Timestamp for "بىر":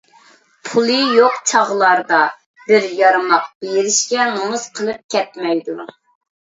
2.71-2.89